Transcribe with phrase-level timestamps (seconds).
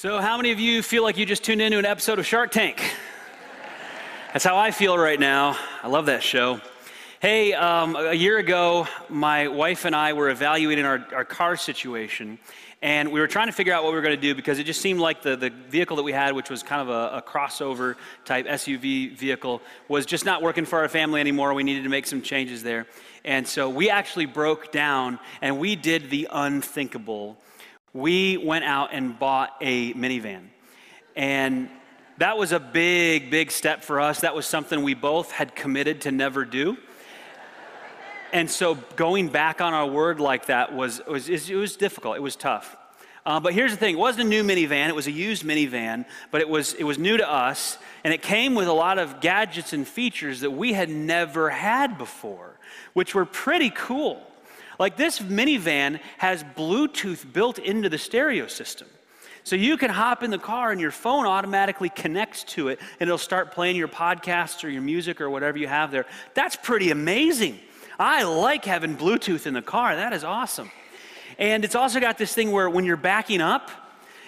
[0.00, 2.52] So, how many of you feel like you just tuned into an episode of Shark
[2.52, 2.82] Tank?
[4.32, 5.58] That's how I feel right now.
[5.82, 6.62] I love that show.
[7.20, 12.38] Hey, um, a year ago, my wife and I were evaluating our, our car situation,
[12.80, 14.64] and we were trying to figure out what we were going to do because it
[14.64, 17.22] just seemed like the, the vehicle that we had, which was kind of a, a
[17.22, 21.52] crossover type SUV vehicle, was just not working for our family anymore.
[21.52, 22.86] We needed to make some changes there.
[23.22, 27.36] And so we actually broke down and we did the unthinkable
[27.92, 30.48] we went out and bought a minivan.
[31.16, 31.68] And
[32.18, 34.20] that was a big, big step for us.
[34.20, 36.76] That was something we both had committed to never do.
[38.32, 42.16] And so going back on our word like that was, was it was difficult.
[42.16, 42.76] It was tough.
[43.26, 46.06] Uh, but here's the thing: it wasn't a new minivan; it was a used minivan.
[46.30, 49.20] But it was it was new to us, and it came with a lot of
[49.20, 52.58] gadgets and features that we had never had before,
[52.92, 54.22] which were pretty cool.
[54.80, 58.88] Like this minivan has Bluetooth built into the stereo system.
[59.44, 63.06] So you can hop in the car and your phone automatically connects to it and
[63.08, 66.06] it'll start playing your podcasts or your music or whatever you have there.
[66.32, 67.60] That's pretty amazing.
[67.98, 69.94] I like having Bluetooth in the car.
[69.94, 70.70] That is awesome.
[71.38, 73.70] And it's also got this thing where when you're backing up,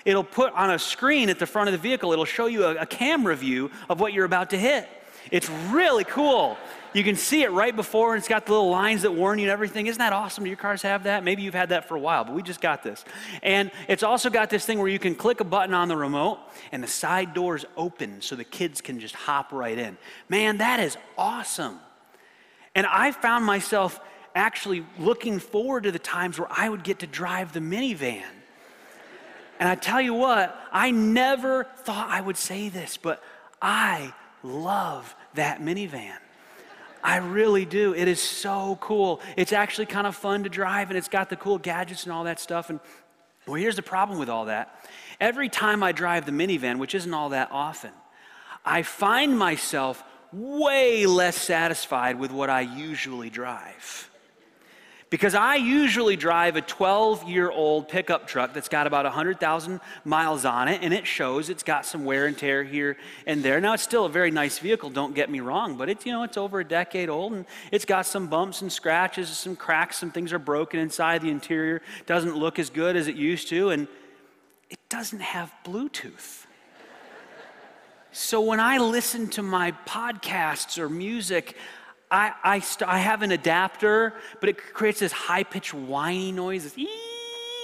[0.04, 2.74] it'll put on a screen at the front of the vehicle, it'll show you a,
[2.76, 4.86] a camera view of what you're about to hit.
[5.30, 6.58] It's really cool.
[6.94, 9.46] You can see it right before, and it's got the little lines that warn you
[9.46, 9.86] and everything.
[9.86, 10.44] Isn't that awesome?
[10.44, 11.24] Do your cars have that?
[11.24, 13.04] Maybe you've had that for a while, but we just got this.
[13.42, 16.38] And it's also got this thing where you can click a button on the remote,
[16.70, 19.96] and the side doors open so the kids can just hop right in.
[20.28, 21.78] Man, that is awesome.
[22.74, 24.00] And I found myself
[24.34, 28.22] actually looking forward to the times where I would get to drive the minivan.
[29.60, 33.22] And I tell you what, I never thought I would say this, but
[33.60, 36.16] I love that minivan.
[37.02, 37.94] I really do.
[37.94, 39.20] It is so cool.
[39.36, 42.24] It's actually kind of fun to drive and it's got the cool gadgets and all
[42.24, 42.70] that stuff.
[42.70, 42.78] And
[43.46, 44.88] well, here's the problem with all that.
[45.20, 47.90] Every time I drive the minivan, which isn't all that often,
[48.64, 50.02] I find myself
[50.32, 54.10] way less satisfied with what I usually drive.
[55.12, 60.46] Because I usually drive a 12 year old pickup truck that's got about 100,000 miles
[60.46, 62.96] on it, and it shows it's got some wear and tear here
[63.26, 63.60] and there.
[63.60, 66.22] Now, it's still a very nice vehicle, don't get me wrong, but it's, you know,
[66.22, 70.10] it's over a decade old, and it's got some bumps and scratches, some cracks, some
[70.10, 71.20] things are broken inside.
[71.20, 73.88] The interior doesn't look as good as it used to, and
[74.70, 76.46] it doesn't have Bluetooth.
[78.12, 81.54] So when I listen to my podcasts or music,
[82.12, 86.76] I, I, st- I have an adapter, but it creates this high pitched whiny noise,
[86.76, 86.88] ee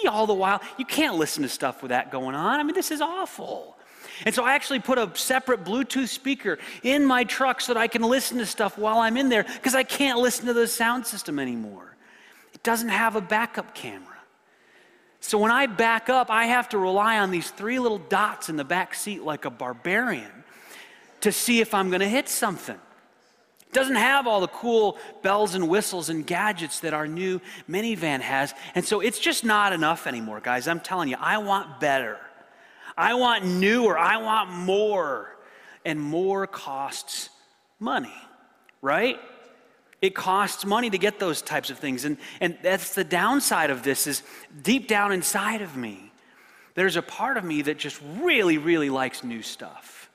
[0.09, 0.63] all the while.
[0.79, 2.61] You can't listen to stuff with that going on.
[2.61, 3.77] I mean, this is awful.
[4.25, 7.89] And so I actually put a separate Bluetooth speaker in my truck so that I
[7.89, 11.07] can listen to stuff while I'm in there because I can't listen to the sound
[11.07, 11.97] system anymore.
[12.55, 14.07] It doesn't have a backup camera.
[15.21, 18.57] So when I back up, I have to rely on these three little dots in
[18.57, 20.45] the back seat like a barbarian
[21.21, 22.79] to see if I'm going to hit something.
[23.69, 28.21] It doesn't have all the cool bells and whistles and gadgets that our new minivan
[28.21, 28.55] has.
[28.75, 30.67] And so it's just not enough anymore, guys.
[30.67, 32.17] I'm telling you, I want better.
[32.97, 33.99] I want newer.
[33.99, 35.37] I want more.
[35.85, 37.29] And more costs
[37.79, 38.15] money,
[38.81, 39.19] right?
[40.01, 42.07] It costs money to get those types of things.
[42.07, 44.23] And, and that's the downside of this is
[44.63, 46.11] deep down inside of me,
[46.75, 50.09] there's a part of me that just really, really likes new stuff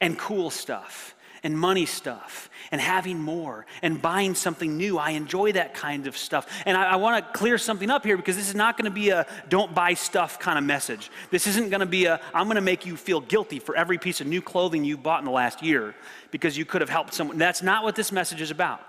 [0.00, 1.13] and cool stuff
[1.44, 4.98] and money stuff and having more and buying something new.
[4.98, 6.48] I enjoy that kind of stuff.
[6.66, 8.94] And I, I want to clear something up here because this is not going to
[8.94, 11.10] be a don't buy stuff kind of message.
[11.30, 13.98] This isn't going to be a I'm going to make you feel guilty for every
[13.98, 15.94] piece of new clothing you bought in the last year
[16.32, 17.38] because you could have helped someone.
[17.38, 18.80] That's not what this message is about.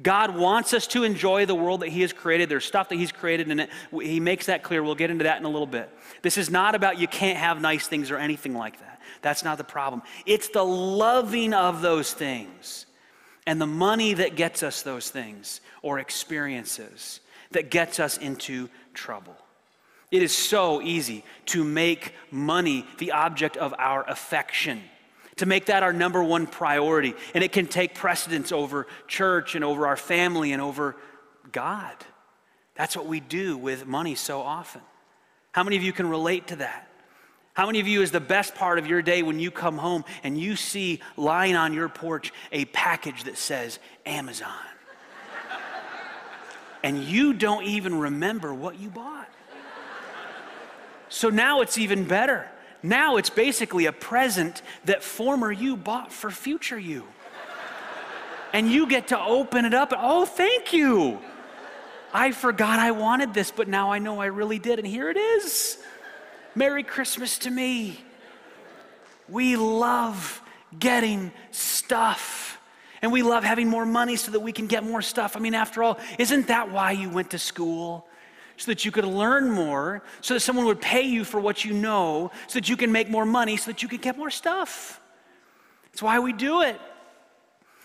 [0.00, 2.48] God wants us to enjoy the world that He has created.
[2.48, 3.70] There's stuff that He's created in it.
[3.90, 4.82] He makes that clear.
[4.82, 5.90] We'll get into that in a little bit.
[6.22, 8.97] This is not about you can't have nice things or anything like that.
[9.22, 10.02] That's not the problem.
[10.26, 12.86] It's the loving of those things
[13.46, 17.20] and the money that gets us those things or experiences
[17.52, 19.36] that gets us into trouble.
[20.10, 24.82] It is so easy to make money the object of our affection,
[25.36, 27.14] to make that our number one priority.
[27.34, 30.96] And it can take precedence over church and over our family and over
[31.52, 31.94] God.
[32.74, 34.82] That's what we do with money so often.
[35.52, 36.87] How many of you can relate to that?
[37.58, 40.04] How many of you is the best part of your day when you come home
[40.22, 44.54] and you see lying on your porch a package that says Amazon?
[46.84, 49.28] and you don't even remember what you bought.
[51.08, 52.48] So now it's even better.
[52.84, 57.02] Now it's basically a present that former you bought for future you.
[58.52, 59.92] And you get to open it up.
[59.96, 61.18] Oh, thank you.
[62.14, 65.16] I forgot I wanted this, but now I know I really did, and here it
[65.16, 65.78] is.
[66.58, 68.00] Merry Christmas to me.
[69.28, 70.42] We love
[70.76, 72.60] getting stuff.
[73.00, 75.36] And we love having more money so that we can get more stuff.
[75.36, 78.08] I mean, after all, isn't that why you went to school?
[78.56, 81.72] So that you could learn more, so that someone would pay you for what you
[81.72, 85.00] know, so that you can make more money, so that you can get more stuff.
[85.92, 86.80] It's why we do it.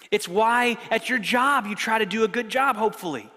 [0.10, 3.30] It's why at your job you try to do a good job, hopefully,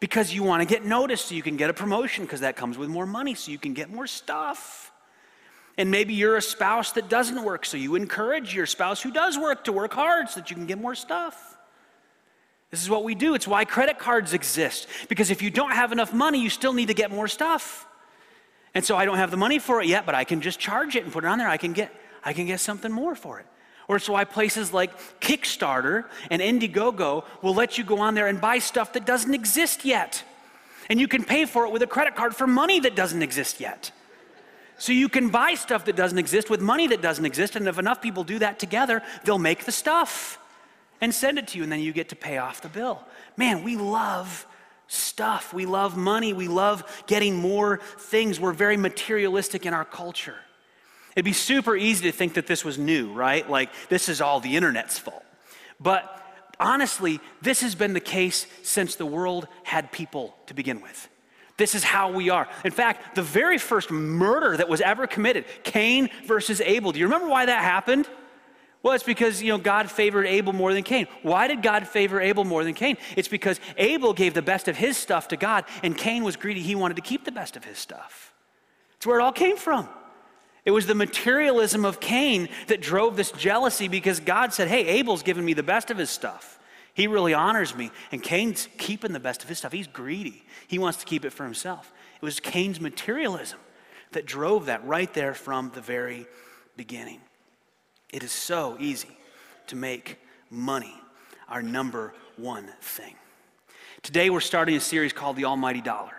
[0.00, 2.76] because you want to get noticed so you can get a promotion, because that comes
[2.76, 4.92] with more money, so you can get more stuff.
[5.78, 9.38] And maybe you're a spouse that doesn't work, so you encourage your spouse who does
[9.38, 11.56] work to work hard so that you can get more stuff.
[12.70, 13.34] This is what we do.
[13.34, 14.88] It's why credit cards exist.
[15.08, 17.86] Because if you don't have enough money, you still need to get more stuff.
[18.74, 20.96] And so I don't have the money for it yet, but I can just charge
[20.96, 21.48] it and put it on there.
[21.48, 21.94] I can get,
[22.24, 23.46] I can get something more for it.
[23.88, 28.40] Or it's why places like Kickstarter and Indiegogo will let you go on there and
[28.40, 30.24] buy stuff that doesn't exist yet.
[30.90, 33.60] And you can pay for it with a credit card for money that doesn't exist
[33.60, 33.92] yet.
[34.78, 37.78] So you can buy stuff that doesn't exist with money that doesn't exist, and if
[37.78, 40.38] enough people do that together, they'll make the stuff
[41.00, 43.02] and send it to you, and then you get to pay off the bill.
[43.36, 44.46] Man, we love
[44.88, 45.52] stuff.
[45.52, 46.32] We love money.
[46.32, 48.38] We love getting more things.
[48.38, 50.36] We're very materialistic in our culture.
[51.16, 53.48] It'd be super easy to think that this was new, right?
[53.48, 55.24] Like this is all the internet's fault.
[55.80, 56.22] But
[56.60, 61.08] honestly, this has been the case since the world had people to begin with.
[61.56, 62.46] This is how we are.
[62.64, 66.92] In fact, the very first murder that was ever committed, Cain versus Abel.
[66.92, 68.06] Do you remember why that happened?
[68.82, 71.08] Well, it's because, you know, God favored Abel more than Cain.
[71.22, 72.98] Why did God favor Abel more than Cain?
[73.16, 76.60] It's because Abel gave the best of his stuff to God, and Cain was greedy.
[76.60, 78.34] He wanted to keep the best of his stuff.
[78.98, 79.88] It's where it all came from.
[80.66, 85.22] It was the materialism of Cain that drove this jealousy because God said, Hey, Abel's
[85.22, 86.58] giving me the best of his stuff.
[86.92, 87.92] He really honors me.
[88.10, 89.70] And Cain's keeping the best of his stuff.
[89.70, 91.92] He's greedy, he wants to keep it for himself.
[92.20, 93.60] It was Cain's materialism
[94.10, 96.26] that drove that right there from the very
[96.76, 97.20] beginning.
[98.12, 99.16] It is so easy
[99.68, 100.18] to make
[100.50, 100.94] money
[101.48, 103.14] our number one thing.
[104.02, 106.14] Today, we're starting a series called The Almighty Dollar.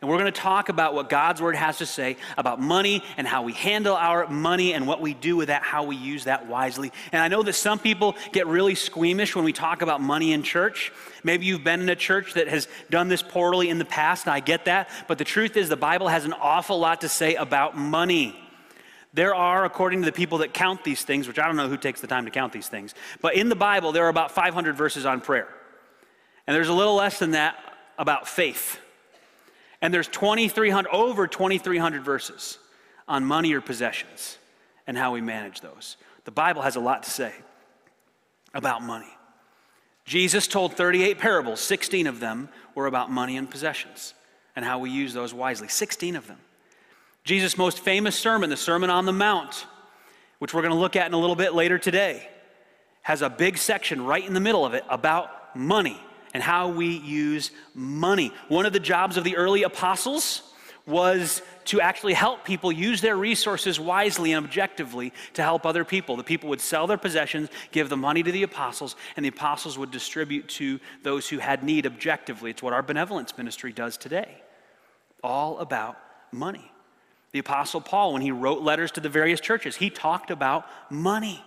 [0.00, 3.26] And we're going to talk about what God's word has to say about money and
[3.26, 6.46] how we handle our money and what we do with that, how we use that
[6.46, 6.92] wisely.
[7.10, 10.44] And I know that some people get really squeamish when we talk about money in
[10.44, 10.92] church.
[11.24, 14.32] Maybe you've been in a church that has done this poorly in the past, and
[14.32, 14.88] I get that.
[15.08, 18.38] But the truth is, the Bible has an awful lot to say about money.
[19.14, 21.76] There are, according to the people that count these things, which I don't know who
[21.76, 24.76] takes the time to count these things, but in the Bible, there are about 500
[24.76, 25.48] verses on prayer.
[26.46, 27.56] And there's a little less than that
[27.98, 28.78] about faith.
[29.80, 32.58] And there's 2,300, over 2,300 verses
[33.06, 34.38] on money or possessions
[34.86, 35.96] and how we manage those.
[36.24, 37.32] The Bible has a lot to say
[38.54, 39.08] about money.
[40.04, 44.14] Jesus told 38 parables, 16 of them were about money and possessions
[44.56, 45.68] and how we use those wisely.
[45.68, 46.38] 16 of them.
[47.24, 49.66] Jesus' most famous sermon, the Sermon on the Mount,
[50.38, 52.26] which we're going to look at in a little bit later today,
[53.02, 56.00] has a big section right in the middle of it about money
[56.38, 58.32] and how we use money.
[58.46, 60.42] One of the jobs of the early apostles
[60.86, 66.16] was to actually help people use their resources wisely and objectively to help other people.
[66.16, 69.76] The people would sell their possessions, give the money to the apostles, and the apostles
[69.78, 72.52] would distribute to those who had need objectively.
[72.52, 74.40] It's what our benevolence ministry does today.
[75.24, 75.98] All about
[76.30, 76.70] money.
[77.32, 81.42] The apostle Paul, when he wrote letters to the various churches, he talked about money.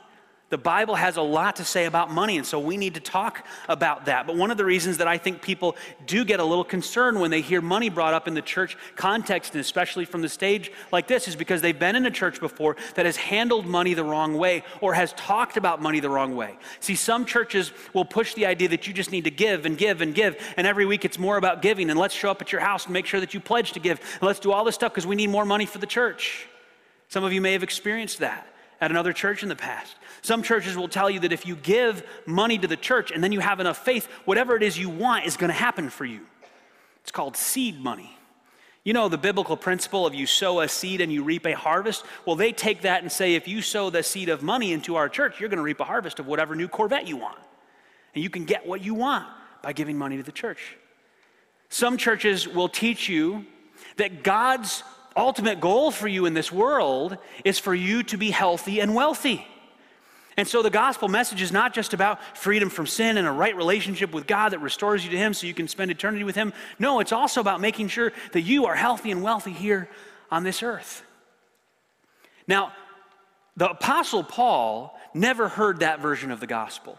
[0.52, 3.48] The Bible has a lot to say about money, and so we need to talk
[3.70, 4.28] about that.
[4.28, 7.32] But one of the reasons that I think people do get a little concerned when
[7.32, 11.08] they hear money brought up in the church context, and especially from the stage like
[11.08, 14.38] this, is because they've been in a church before that has handled money the wrong
[14.38, 16.58] way or has talked about money the wrong way.
[16.82, 20.02] See, some churches will push the idea that you just need to give and give
[20.02, 22.60] and give, and every week it's more about giving, and let's show up at your
[22.60, 24.92] house and make sure that you pledge to give, and let's do all this stuff
[24.92, 26.46] because we need more money for the church.
[27.08, 28.51] Some of you may have experienced that
[28.82, 29.96] at another church in the past.
[30.24, 33.32] Some churches will tell you that if you give money to the church and then
[33.32, 36.22] you have enough faith, whatever it is you want is going to happen for you.
[37.04, 38.18] It's called seed money.
[38.84, 42.04] You know the biblical principle of you sow a seed and you reap a harvest?
[42.26, 45.08] Well, they take that and say if you sow the seed of money into our
[45.08, 47.38] church, you're going to reap a harvest of whatever new Corvette you want.
[48.16, 49.28] And you can get what you want
[49.62, 50.78] by giving money to the church.
[51.70, 53.46] Some churches will teach you
[53.98, 54.84] that God's
[55.16, 59.46] ultimate goal for you in this world is for you to be healthy and wealthy.
[60.38, 63.56] And so the gospel message is not just about freedom from sin and a right
[63.56, 66.54] relationship with God that restores you to Him so you can spend eternity with Him.
[66.80, 69.90] No, it's also about making sure that you are healthy and wealthy here
[70.32, 71.04] on this earth.
[72.48, 72.72] Now,
[73.58, 76.98] the Apostle Paul never heard that version of the gospel.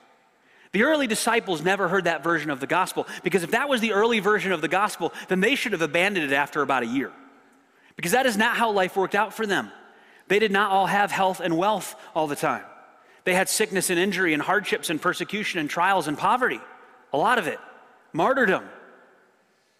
[0.73, 3.93] The early disciples never heard that version of the gospel because if that was the
[3.93, 7.13] early version of the gospel, then they should have abandoned it after about a year.
[7.97, 9.71] Because that is not how life worked out for them.
[10.29, 12.65] They did not all have health and wealth all the time.
[13.25, 16.61] They had sickness and injury and hardships and persecution and trials and poverty,
[17.13, 17.59] a lot of it,
[18.13, 18.65] martyrdom.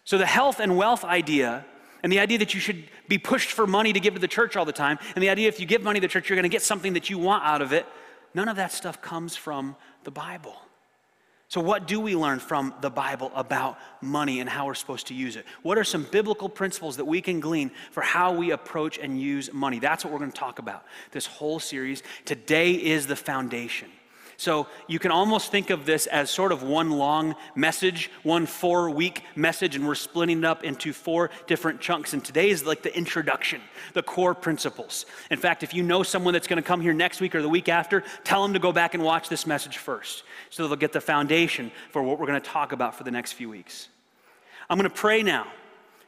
[0.05, 1.65] So the health and wealth idea
[2.03, 4.57] and the idea that you should be pushed for money to give to the church
[4.57, 6.43] all the time, and the idea if you give money to the church, you're going
[6.43, 7.85] to get something that you want out of it,
[8.33, 10.57] none of that stuff comes from the Bible.
[11.53, 15.13] So, what do we learn from the Bible about money and how we're supposed to
[15.13, 15.45] use it?
[15.61, 19.53] What are some biblical principles that we can glean for how we approach and use
[19.53, 19.77] money?
[19.77, 22.01] That's what we're going to talk about this whole series.
[22.25, 23.87] Today is the foundation.
[24.43, 28.89] So you can almost think of this as sort of one long message, one four
[28.89, 32.11] week message, and we're splitting it up into four different chunks.
[32.11, 33.61] And today is like the introduction,
[33.93, 35.05] the core principles.
[35.31, 37.47] In fact, if you know someone that's going to come here next week or the
[37.47, 40.91] week after, tell them to go back and watch this message first so they'll get
[40.91, 43.87] the foundation for what we're going to talk about for the next few weeks.
[44.69, 45.47] I'm going to pray now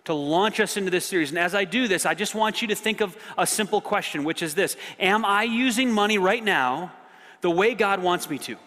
[0.03, 1.29] to launch us into this series.
[1.29, 4.25] And as I do this, I just want you to think of a simple question,
[4.25, 6.91] which is this Am I using money right now?
[7.41, 8.57] The way God wants me to?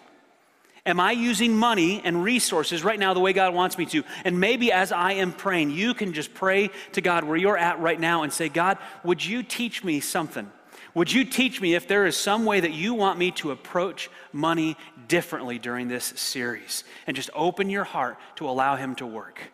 [0.85, 4.03] Am I using money and resources right now the way God wants me to?
[4.23, 7.79] And maybe as I am praying, you can just pray to God where you're at
[7.79, 10.49] right now and say, God, would you teach me something?
[10.95, 14.09] Would you teach me if there is some way that you want me to approach
[14.33, 16.83] money differently during this series?
[17.05, 19.51] And just open your heart to allow Him to work.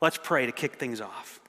[0.00, 1.40] Let's pray to kick things off.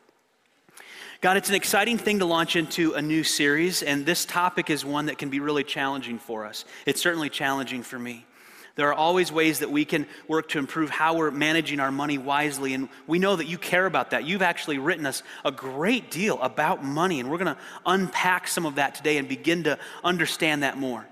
[1.20, 4.86] God, it's an exciting thing to launch into a new series, and this topic is
[4.86, 6.64] one that can be really challenging for us.
[6.86, 8.28] It's certainly challenging for me.
[8.76, 12.20] There are always ways that we can work to improve how we're managing our money
[12.20, 14.26] wisely, and we know that you care about that.
[14.26, 18.68] You've actually written us a great deal about money, and we're going to unpack some
[18.68, 21.04] of that today and begin to understand that more.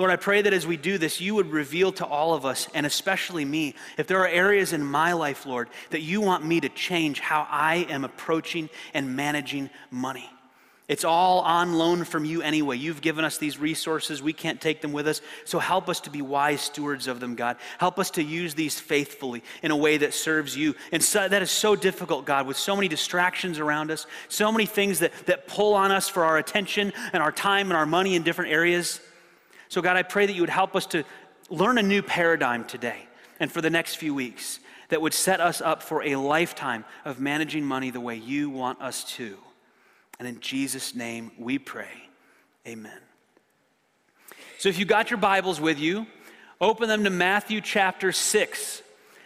[0.00, 2.68] Lord, I pray that as we do this, you would reveal to all of us,
[2.72, 6.58] and especially me, if there are areas in my life, Lord, that you want me
[6.58, 10.30] to change how I am approaching and managing money.
[10.88, 12.78] It's all on loan from you anyway.
[12.78, 14.22] You've given us these resources.
[14.22, 15.20] We can't take them with us.
[15.44, 17.58] So help us to be wise stewards of them, God.
[17.76, 20.74] Help us to use these faithfully in a way that serves you.
[20.92, 24.64] And so, that is so difficult, God, with so many distractions around us, so many
[24.64, 28.14] things that, that pull on us for our attention and our time and our money
[28.14, 28.98] in different areas.
[29.70, 31.04] So, God, I pray that you would help us to
[31.48, 33.06] learn a new paradigm today
[33.38, 34.58] and for the next few weeks
[34.88, 38.82] that would set us up for a lifetime of managing money the way you want
[38.82, 39.38] us to.
[40.18, 42.08] And in Jesus' name we pray.
[42.66, 42.98] Amen.
[44.58, 46.04] So, if you got your Bibles with you,
[46.60, 48.82] open them to Matthew chapter 6.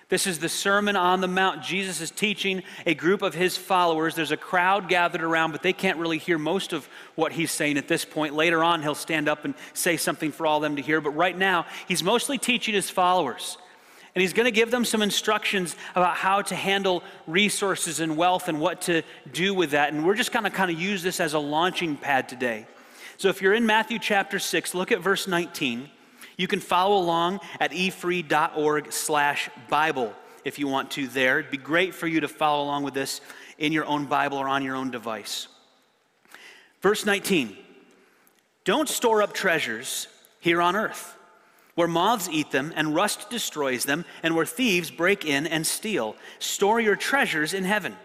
[0.08, 1.62] This is the Sermon on the Mount.
[1.62, 4.14] Jesus is teaching a group of his followers.
[4.14, 7.78] There's a crowd gathered around, but they can't really hear most of what he's saying
[7.78, 8.34] at this point.
[8.34, 11.00] Later on, he'll stand up and say something for all them to hear.
[11.00, 13.56] But right now, he's mostly teaching his followers.
[14.14, 18.48] And he's going to give them some instructions about how to handle resources and wealth
[18.48, 19.92] and what to do with that.
[19.92, 22.66] And we're just going to kind of use this as a launching pad today.
[23.16, 25.90] So if you're in Matthew chapter 6, look at verse 19.
[26.36, 30.12] You can follow along at efree.org slash Bible
[30.44, 31.40] if you want to there.
[31.40, 33.20] It'd be great for you to follow along with this
[33.58, 35.48] in your own Bible or on your own device.
[36.80, 37.56] Verse 19
[38.64, 40.08] Don't store up treasures
[40.40, 41.16] here on earth,
[41.74, 46.16] where moths eat them and rust destroys them, and where thieves break in and steal.
[46.38, 47.96] Store your treasures in heaven.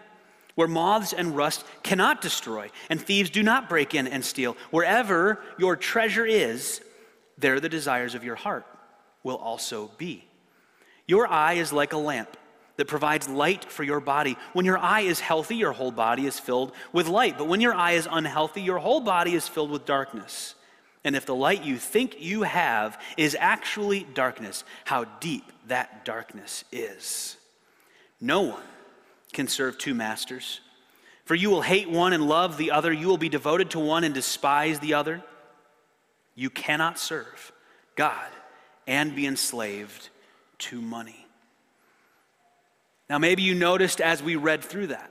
[0.56, 4.56] Where moths and rust cannot destroy, and thieves do not break in and steal.
[4.70, 6.82] Wherever your treasure is,
[7.40, 8.66] there the desires of your heart
[9.22, 10.24] will also be.
[11.06, 12.36] Your eye is like a lamp
[12.76, 14.36] that provides light for your body.
[14.52, 17.36] When your eye is healthy, your whole body is filled with light.
[17.36, 20.54] But when your eye is unhealthy, your whole body is filled with darkness.
[21.04, 26.64] And if the light you think you have is actually darkness, how deep that darkness
[26.70, 27.36] is.
[28.20, 28.62] No one
[29.32, 30.60] can serve two masters.
[31.24, 34.04] For you will hate one and love the other, you will be devoted to one
[34.04, 35.22] and despise the other.
[36.40, 37.52] You cannot serve
[37.96, 38.26] God
[38.86, 40.08] and be enslaved
[40.60, 41.26] to money.
[43.10, 45.10] Now, maybe you noticed as we read through that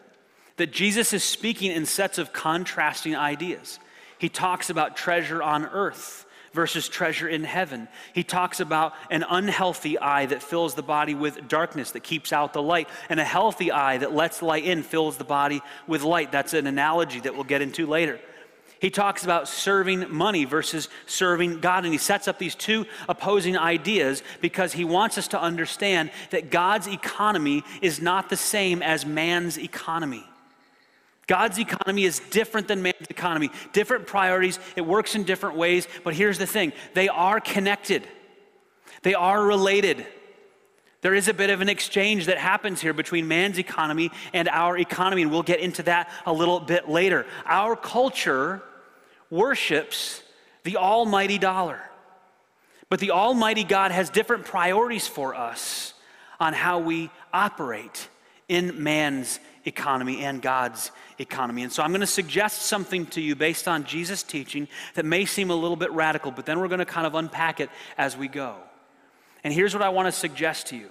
[0.57, 3.77] that Jesus is speaking in sets of contrasting ideas.
[4.17, 7.87] He talks about treasure on earth versus treasure in heaven.
[8.15, 12.53] He talks about an unhealthy eye that fills the body with darkness, that keeps out
[12.53, 16.31] the light, and a healthy eye that lets light in, fills the body with light.
[16.31, 18.19] That's an analogy that we'll get into later.
[18.79, 21.83] He talks about serving money versus serving God.
[21.83, 26.49] And he sets up these two opposing ideas because he wants us to understand that
[26.49, 30.23] God's economy is not the same as man's economy.
[31.27, 34.59] God's economy is different than man's economy, different priorities.
[34.75, 35.87] It works in different ways.
[36.03, 38.07] But here's the thing they are connected,
[39.03, 40.05] they are related.
[41.01, 44.77] There is a bit of an exchange that happens here between man's economy and our
[44.77, 47.25] economy, and we'll get into that a little bit later.
[47.45, 48.61] Our culture
[49.29, 50.21] worships
[50.63, 51.79] the almighty dollar,
[52.89, 55.93] but the almighty God has different priorities for us
[56.39, 58.07] on how we operate
[58.47, 61.63] in man's economy and God's economy.
[61.63, 65.25] And so I'm going to suggest something to you based on Jesus' teaching that may
[65.25, 68.17] seem a little bit radical, but then we're going to kind of unpack it as
[68.17, 68.55] we go.
[69.43, 70.89] And here's what I want to suggest to you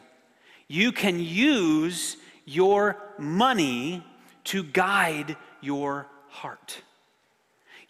[0.68, 4.04] you can use your money
[4.45, 6.83] to guide your heart.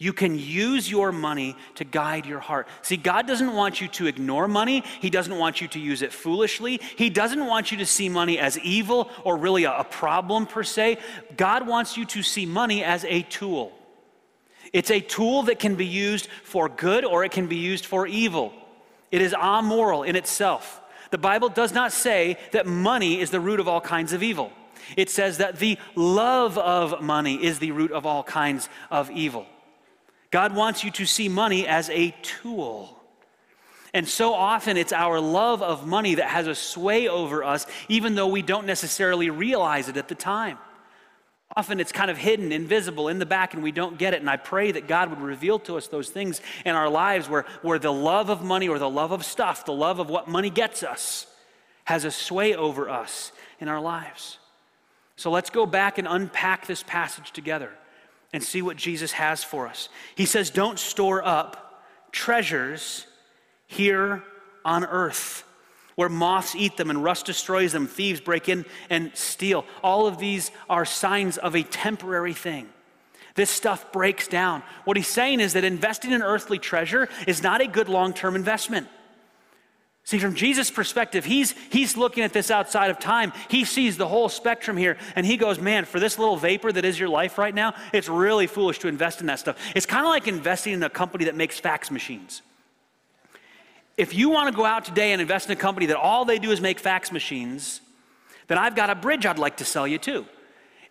[0.00, 2.69] You can use your money to guide your heart.
[2.83, 4.85] See, God doesn't want you to ignore money.
[5.00, 6.81] He doesn't want you to use it foolishly.
[6.97, 10.99] He doesn't want you to see money as evil or really a, problem per se.
[11.37, 13.73] God wants you to see money as a tool.
[14.73, 18.07] It's a tool that can be used for good or it can be used for
[18.07, 18.52] evil.
[19.11, 20.81] It is amoral in itself.
[21.11, 24.52] The Bible does not say that money is the root of all kinds of evil.
[24.97, 29.47] It says that the love of money is the root of all kinds of evil.
[30.30, 32.99] God wants you to see money as a tool.
[33.94, 38.14] And so often it's our love of money that has a sway over us, even
[38.14, 40.58] though we don't necessarily realize it at the time.
[41.56, 44.20] Often it's kind of hidden, invisible in the back, and we don't get it.
[44.20, 47.47] And I pray that God would reveal to us those things in our lives where,
[47.62, 50.50] where the love of money or the love of stuff, the love of what money
[50.50, 51.26] gets us,
[51.84, 54.38] has a sway over us in our lives.
[55.17, 57.73] So let's go back and unpack this passage together
[58.32, 59.88] and see what Jesus has for us.
[60.14, 63.06] He says, Don't store up treasures
[63.67, 64.23] here
[64.64, 65.45] on earth
[65.99, 69.64] where moths eat them and rust destroys them, thieves break in and steal.
[69.82, 72.69] All of these are signs of a temporary thing.
[73.34, 74.62] This stuff breaks down.
[74.84, 78.36] What he's saying is that investing in earthly treasure is not a good long term
[78.36, 78.86] investment.
[80.08, 83.30] See, from Jesus' perspective, he's, he's looking at this outside of time.
[83.50, 86.86] He sees the whole spectrum here, and he goes, Man, for this little vapor that
[86.86, 89.58] is your life right now, it's really foolish to invest in that stuff.
[89.76, 92.40] It's kind of like investing in a company that makes fax machines.
[93.99, 96.38] If you want to go out today and invest in a company that all they
[96.38, 97.82] do is make fax machines,
[98.47, 100.25] then I've got a bridge I'd like to sell you too.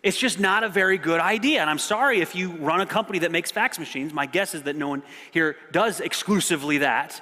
[0.00, 1.60] It's just not a very good idea.
[1.60, 4.12] And I'm sorry if you run a company that makes fax machines.
[4.12, 5.02] My guess is that no one
[5.32, 7.20] here does exclusively that.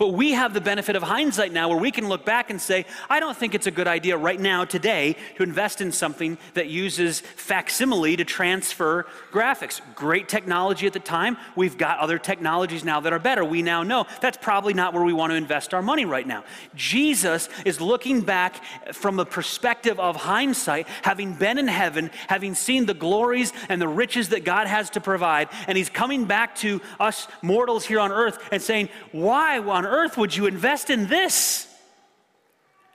[0.00, 2.86] But we have the benefit of hindsight now where we can look back and say,
[3.10, 6.68] I don't think it's a good idea right now, today, to invest in something that
[6.68, 9.82] uses facsimile to transfer graphics.
[9.94, 11.36] Great technology at the time.
[11.54, 13.44] We've got other technologies now that are better.
[13.44, 16.44] We now know that's probably not where we want to invest our money right now.
[16.74, 22.86] Jesus is looking back from the perspective of hindsight, having been in heaven, having seen
[22.86, 26.80] the glories and the riches that God has to provide, and he's coming back to
[26.98, 31.66] us mortals here on earth and saying, Why on earth would you invest in this?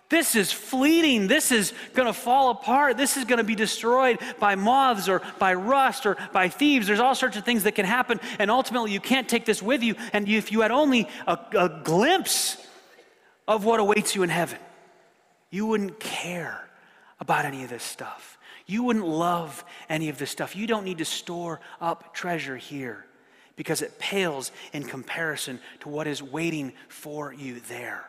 [0.10, 1.27] This is fleeting.
[1.27, 2.95] This is going to fall apart.
[2.95, 6.86] This is going to be destroyed by moths or by rust or by thieves.
[6.86, 8.19] There's all sorts of things that can happen.
[8.38, 9.95] And ultimately, you can't take this with you.
[10.13, 12.58] And if you had only a, a glimpse
[13.47, 14.60] of what awaits you in heaven,
[15.49, 16.69] you wouldn't care
[17.19, 18.38] about any of this stuff.
[18.67, 20.55] You wouldn't love any of this stuff.
[20.55, 23.05] You don't need to store up treasure here
[23.55, 28.05] because it pales in comparison to what is waiting for you there.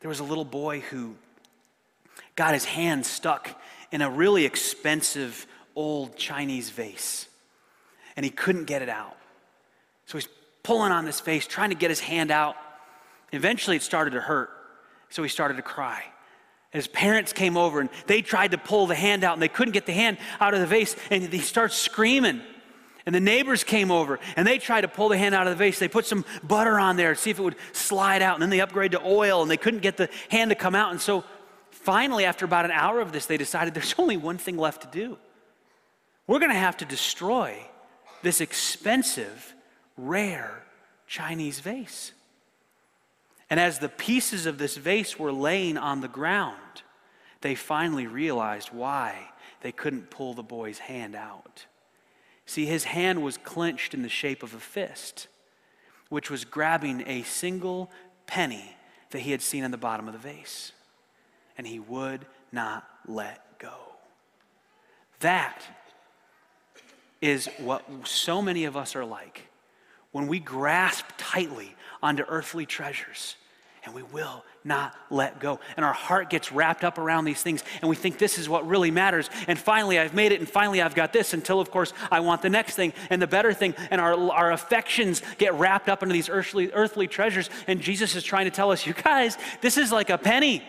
[0.00, 1.16] There was a little boy who
[2.36, 3.60] got his hand stuck
[3.92, 7.26] in a really expensive old Chinese vase,
[8.16, 9.16] and he couldn't get it out.
[10.06, 10.28] So he's
[10.62, 12.56] pulling on this vase, trying to get his hand out.
[13.32, 14.50] Eventually, it started to hurt,
[15.10, 16.02] so he started to cry.
[16.70, 19.72] His parents came over and they tried to pull the hand out and they couldn't
[19.72, 22.40] get the hand out of the vase, and he starts screaming.
[23.06, 25.62] And the neighbors came over and they tried to pull the hand out of the
[25.62, 25.78] vase.
[25.78, 28.34] They put some butter on there to see if it would slide out.
[28.34, 30.90] And then they upgraded to oil and they couldn't get the hand to come out.
[30.90, 31.24] And so
[31.70, 34.88] finally, after about an hour of this, they decided there's only one thing left to
[34.88, 35.18] do.
[36.26, 37.58] We're going to have to destroy
[38.22, 39.54] this expensive,
[39.98, 40.62] rare
[41.06, 42.12] Chinese vase.
[43.50, 46.82] And as the pieces of this vase were laying on the ground,
[47.42, 49.28] they finally realized why
[49.60, 51.66] they couldn't pull the boy's hand out.
[52.46, 55.28] See, his hand was clenched in the shape of a fist,
[56.08, 57.90] which was grabbing a single
[58.26, 58.76] penny
[59.10, 60.72] that he had seen in the bottom of the vase.
[61.56, 63.74] And he would not let go.
[65.20, 65.62] That
[67.20, 69.48] is what so many of us are like
[70.12, 73.36] when we grasp tightly onto earthly treasures
[73.84, 75.60] and we will not let go.
[75.76, 78.66] And our heart gets wrapped up around these things, and we think this is what
[78.66, 79.28] really matters.
[79.46, 82.42] And finally, I've made it, and finally, I've got this, until, of course, I want
[82.42, 83.74] the next thing and the better thing.
[83.90, 87.50] And our, our affections get wrapped up into these earthly, earthly treasures.
[87.66, 90.62] And Jesus is trying to tell us, you guys, this is like a penny.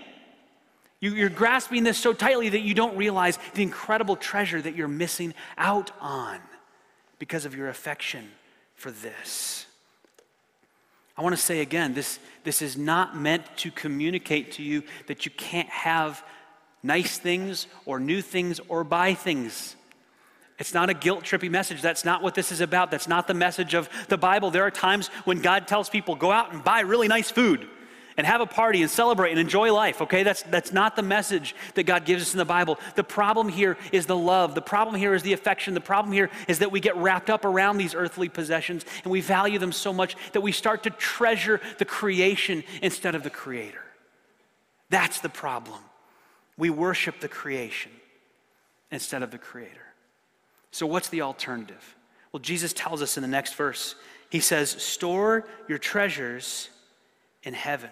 [0.99, 4.88] You, are grasping this so tightly that you don't realize the incredible treasure that you're
[4.88, 6.39] missing out on
[7.19, 8.29] because of your affection
[8.75, 9.64] for this.
[11.17, 15.25] I want to say again this, this is not meant to communicate to you that
[15.25, 16.23] you can't have
[16.84, 19.75] nice things or new things or buy things.
[20.58, 21.82] It's not a guilt trippy message.
[21.82, 22.91] That's not what this is about.
[22.91, 24.51] That's not the message of the Bible.
[24.51, 27.67] There are times when God tells people, go out and buy really nice food
[28.17, 30.23] and have a party and celebrate and enjoy life, okay?
[30.23, 32.80] That's, that's not the message that God gives us in the Bible.
[32.95, 34.56] The problem here is the love.
[34.56, 35.73] The problem here is the affection.
[35.73, 39.21] The problem here is that we get wrapped up around these earthly possessions and we
[39.21, 43.84] value them so much that we start to treasure the creation instead of the Creator.
[44.89, 45.80] That's the problem.
[46.58, 47.91] We worship the creation
[48.91, 49.71] instead of the Creator.
[50.71, 51.95] So, what's the alternative?
[52.32, 53.95] Well, Jesus tells us in the next verse,
[54.30, 56.69] He says, Store your treasures
[57.43, 57.89] in heaven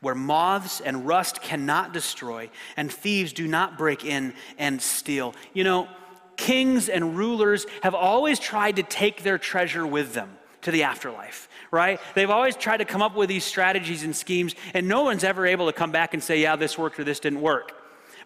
[0.00, 5.34] where moths and rust cannot destroy, and thieves do not break in and steal.
[5.54, 5.88] You know,
[6.36, 11.48] kings and rulers have always tried to take their treasure with them to the afterlife,
[11.70, 12.00] right?
[12.14, 15.46] They've always tried to come up with these strategies and schemes, and no one's ever
[15.46, 17.72] able to come back and say, yeah, this worked or this didn't work.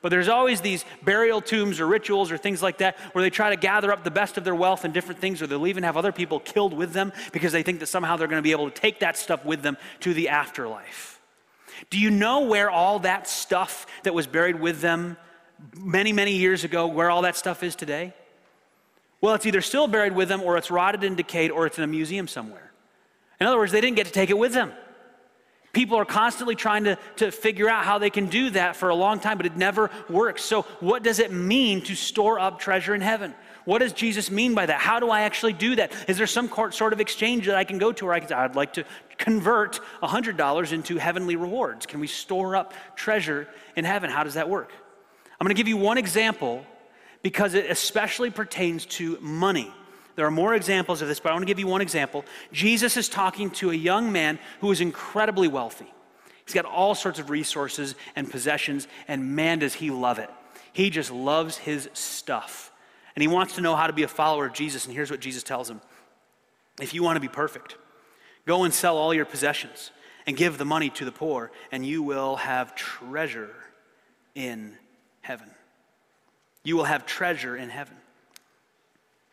[0.02, 3.50] But there's always these burial tombs or rituals or things like that where they try
[3.50, 5.98] to gather up the best of their wealth and different things, or they'll even have
[5.98, 8.70] other people killed with them because they think that somehow they're going to be able
[8.70, 11.19] to take that stuff with them to the afterlife.
[11.88, 15.16] Do you know where all that stuff that was buried with them
[15.77, 18.12] many, many years ago, where all that stuff is today?
[19.21, 21.85] Well, it's either still buried with them, or it's rotted and decayed, or it's in
[21.85, 22.73] a museum somewhere.
[23.40, 24.73] In other words, they didn't get to take it with them.
[25.73, 28.95] People are constantly trying to, to figure out how they can do that for a
[28.95, 30.43] long time, but it never works.
[30.43, 33.35] So, what does it mean to store up treasure in heaven?
[33.64, 34.81] What does Jesus mean by that?
[34.81, 35.92] How do I actually do that?
[36.09, 38.57] Is there some sort of exchange that I can go to where I can, I'd
[38.57, 38.85] like to
[39.18, 41.87] convert $100 into heavenly rewards?
[41.87, 43.46] Can we store up treasure
[43.77, 44.11] in heaven?
[44.11, 44.73] How does that work?
[45.38, 46.64] I'm going to give you one example
[47.23, 49.73] because it especially pertains to money.
[50.16, 52.25] There are more examples of this, but I want to give you one example.
[52.53, 55.90] Jesus is talking to a young man who is incredibly wealthy.
[56.44, 60.31] He's got all sorts of resources and possessions, and man, does he love it.
[60.73, 62.69] He just loves his stuff.
[63.14, 64.87] And he wants to know how to be a follower of Jesus.
[64.87, 65.81] And here's what Jesus tells him
[66.81, 67.77] If you want to be perfect,
[68.46, 69.90] go and sell all your possessions
[70.27, 73.55] and give the money to the poor, and you will have treasure
[74.35, 74.77] in
[75.23, 75.51] heaven.
[76.62, 77.96] You will have treasure in heaven.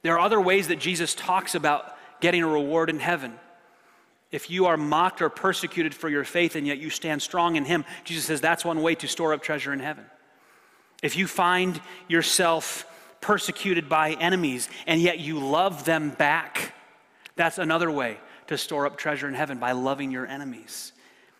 [0.01, 3.33] There are other ways that Jesus talks about getting a reward in heaven.
[4.31, 7.65] If you are mocked or persecuted for your faith and yet you stand strong in
[7.65, 10.05] Him, Jesus says that's one way to store up treasure in heaven.
[11.03, 12.85] If you find yourself
[13.27, 16.73] persecuted by enemies, and yet you love them back.
[17.35, 20.93] That's another way to store up treasure in heaven by loving your enemies.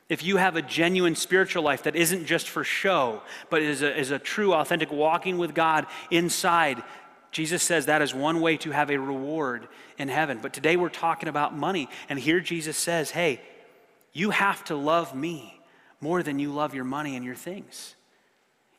[0.10, 3.98] If you have a genuine spiritual life that isn't just for show, but is a,
[3.98, 6.84] is a true, authentic walking with God inside,
[7.32, 10.40] Jesus says that is one way to have a reward in heaven.
[10.42, 11.88] But today we're talking about money.
[12.10, 13.40] And here Jesus says, hey,
[14.12, 15.62] you have to love me
[16.02, 17.96] more than you love your money and your things.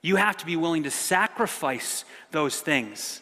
[0.02, 3.20] You have to be willing to sacrifice those things.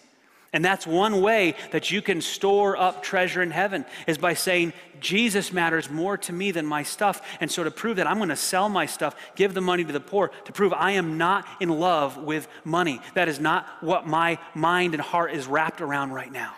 [0.53, 4.73] And that's one way that you can store up treasure in heaven is by saying,
[5.01, 7.21] Jesus matters more to me than my stuff.
[7.41, 9.93] And so to prove that, I'm going to sell my stuff, give the money to
[9.93, 13.01] the poor, to prove I am not in love with money.
[13.15, 16.55] That is not what my mind and heart is wrapped around right now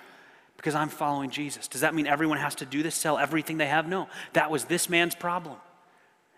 [0.57, 1.67] because I'm following Jesus.
[1.67, 3.89] Does that mean everyone has to do this, sell everything they have?
[3.89, 4.09] No.
[4.35, 5.57] That was this man's problem.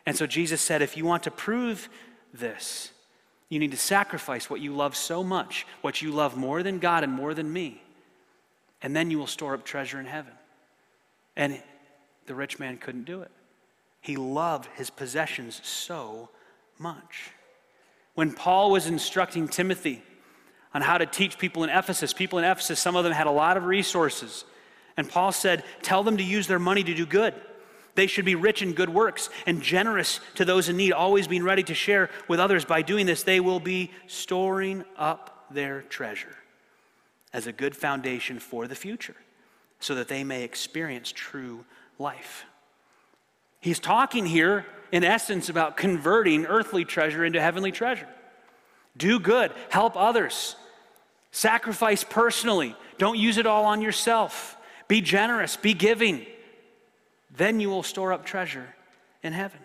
[0.06, 1.88] And so Jesus said, if you want to prove
[2.32, 2.89] this,
[3.50, 7.04] you need to sacrifice what you love so much, what you love more than God
[7.04, 7.82] and more than me,
[8.80, 10.32] and then you will store up treasure in heaven.
[11.36, 11.60] And
[12.26, 13.30] the rich man couldn't do it.
[14.00, 16.30] He loved his possessions so
[16.78, 17.32] much.
[18.14, 20.02] When Paul was instructing Timothy
[20.72, 23.32] on how to teach people in Ephesus, people in Ephesus, some of them had a
[23.32, 24.44] lot of resources.
[24.96, 27.34] And Paul said, Tell them to use their money to do good
[27.94, 31.42] they should be rich in good works and generous to those in need, always being
[31.42, 32.64] ready to share with others.
[32.64, 36.36] By doing this, they will be storing up their treasure
[37.32, 39.16] as a good foundation for the future
[39.80, 41.64] so that they may experience true
[41.98, 42.44] life.
[43.60, 48.08] He's talking here, in essence, about converting earthly treasure into heavenly treasure.
[48.96, 50.56] Do good, help others,
[51.30, 54.56] sacrifice personally, don't use it all on yourself.
[54.88, 56.26] Be generous, be giving.
[57.36, 58.74] Then you will store up treasure
[59.22, 59.60] in heaven.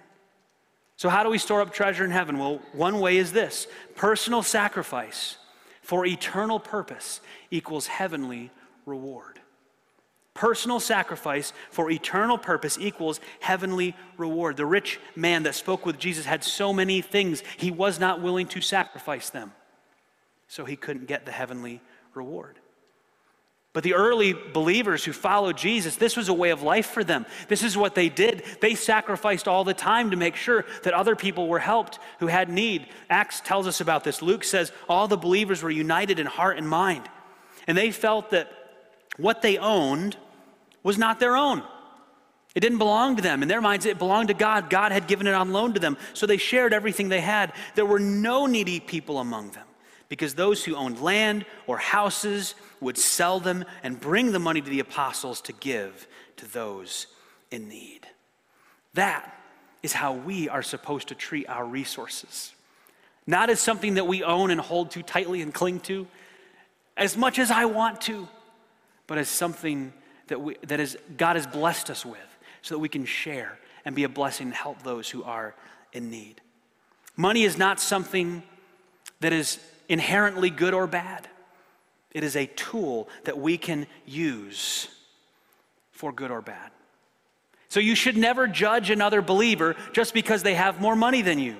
[0.97, 2.37] So, how do we store up treasure in heaven?
[2.37, 5.37] Well, one way is this personal sacrifice
[5.81, 8.51] for eternal purpose equals heavenly
[8.85, 9.39] reward.
[10.33, 14.57] Personal sacrifice for eternal purpose equals heavenly reward.
[14.57, 18.47] The rich man that spoke with Jesus had so many things, he was not willing
[18.47, 19.53] to sacrifice them.
[20.47, 21.81] So he couldn't get the heavenly
[22.13, 22.59] reward.
[23.75, 27.25] But the early believers who followed Jesus, this was a way of life for them.
[27.49, 28.45] This is what they did.
[28.61, 32.47] They sacrificed all the time to make sure that other people were helped who had
[32.47, 32.87] need.
[33.09, 34.21] Acts tells us about this.
[34.21, 37.09] Luke says all the believers were united in heart and mind.
[37.67, 38.49] And they felt that
[39.17, 40.15] what they owned
[40.81, 41.61] was not their own.
[42.55, 43.41] It didn't belong to them.
[43.41, 44.69] In their minds, it belonged to God.
[44.69, 45.97] God had given it on loan to them.
[46.13, 47.51] So they shared everything they had.
[47.75, 49.64] There were no needy people among them
[50.09, 54.69] because those who owned land or houses would sell them and bring the money to
[54.69, 57.07] the apostles to give to those
[57.51, 58.07] in need.
[58.93, 59.31] That
[59.83, 62.53] is how we are supposed to treat our resources.
[63.27, 66.07] Not as something that we own and hold too tightly and cling to,
[66.97, 68.27] as much as I want to,
[69.07, 69.93] but as something
[70.27, 72.19] that, we, that is, God has blessed us with
[72.61, 75.55] so that we can share and be a blessing and help those who are
[75.93, 76.41] in need.
[77.15, 78.43] Money is not something
[79.19, 81.27] that is inherently good or bad.
[82.11, 84.87] It is a tool that we can use
[85.91, 86.71] for good or bad.
[87.67, 91.57] So you should never judge another believer just because they have more money than you.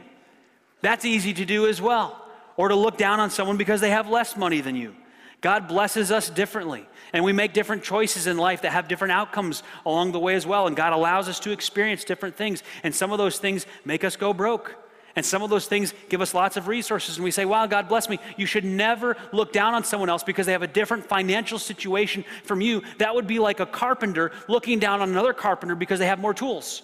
[0.81, 2.21] That's easy to do as well.
[2.57, 4.95] Or to look down on someone because they have less money than you.
[5.41, 9.61] God blesses us differently, and we make different choices in life that have different outcomes
[9.85, 10.65] along the way as well.
[10.65, 14.15] And God allows us to experience different things, and some of those things make us
[14.15, 14.75] go broke.
[15.15, 17.87] And some of those things give us lots of resources, and we say, Wow, God
[17.87, 18.19] bless me.
[18.35, 22.25] You should never look down on someone else because they have a different financial situation
[22.43, 22.81] from you.
[22.97, 26.33] That would be like a carpenter looking down on another carpenter because they have more
[26.33, 26.81] tools.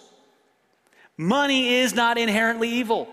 [1.18, 3.10] Money is not inherently evil,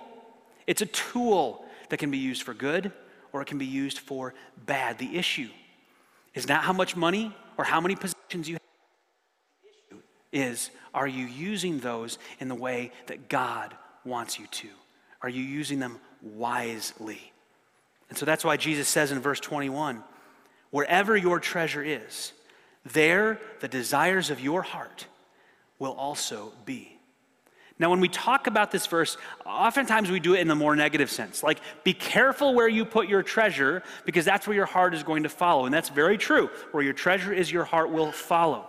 [0.67, 2.93] it's a tool that can be used for good
[3.33, 4.35] or it can be used for
[4.67, 4.99] bad.
[4.99, 5.49] The issue
[6.35, 10.01] is not how much money or how many possessions you have.
[10.31, 14.69] Is, are you using those in the way that God wants you to?
[15.23, 17.33] Are you using them wisely?
[18.09, 20.03] And so that's why Jesus says in verse 21
[20.71, 22.33] wherever your treasure is,
[22.85, 25.07] there the desires of your heart
[25.79, 26.99] will also be.
[27.79, 31.11] Now, when we talk about this verse, oftentimes we do it in the more negative
[31.11, 31.45] sense.
[31.45, 35.23] Like, be careful where you put your treasure because that's where your heart is going
[35.23, 35.65] to follow.
[35.65, 36.51] And that's very true.
[36.73, 38.67] Where your treasure is, your heart will follow.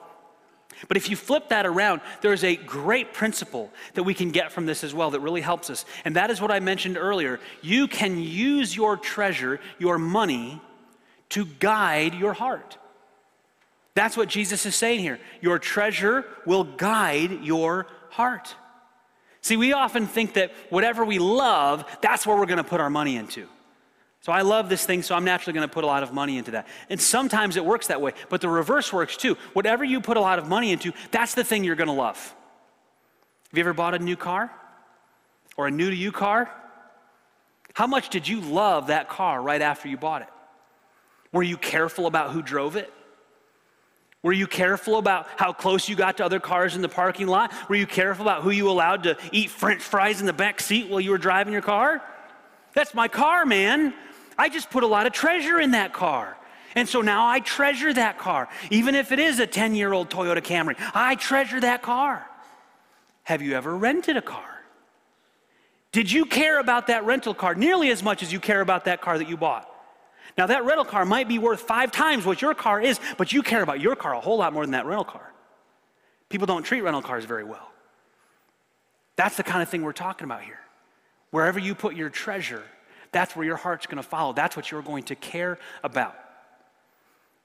[0.87, 4.65] But if you flip that around, there's a great principle that we can get from
[4.65, 5.83] this as well that really helps us.
[6.05, 7.39] And that is what I mentioned earlier.
[7.61, 10.61] You can use your treasure, your money,
[11.29, 12.77] to guide your heart.
[13.93, 15.19] That's what Jesus is saying here.
[15.41, 18.55] Your treasure will guide your heart.
[19.41, 22.89] See, we often think that whatever we love, that's where we're going to put our
[22.89, 23.47] money into.
[24.21, 26.37] So I love this thing, so I'm naturally going to put a lot of money
[26.37, 26.67] into that.
[26.89, 29.35] And sometimes it works that way, but the reverse works too.
[29.53, 32.17] Whatever you put a lot of money into, that's the thing you're going to love.
[33.49, 34.51] Have you ever bought a new car?
[35.55, 36.51] Or a new to you car?
[37.73, 40.27] How much did you love that car right after you bought it?
[41.31, 42.91] Were you careful about who drove it?
[44.21, 47.53] Were you careful about how close you got to other cars in the parking lot?
[47.69, 50.89] Were you careful about who you allowed to eat french fries in the back seat
[50.89, 52.01] while you were driving your car?
[52.73, 53.93] That's my car, man.
[54.39, 56.37] I just put a lot of treasure in that car.
[56.73, 58.47] And so now I treasure that car.
[58.71, 62.25] Even if it is a 10 year old Toyota Camry, I treasure that car.
[63.23, 64.45] Have you ever rented a car?
[65.91, 69.01] Did you care about that rental car nearly as much as you care about that
[69.01, 69.69] car that you bought?
[70.37, 73.43] Now, that rental car might be worth five times what your car is, but you
[73.43, 75.33] care about your car a whole lot more than that rental car.
[76.29, 77.71] People don't treat rental cars very well.
[79.17, 80.59] That's the kind of thing we're talking about here.
[81.31, 82.63] Wherever you put your treasure,
[83.11, 84.33] that's where your heart's going to follow.
[84.33, 86.15] That's what you're going to care about.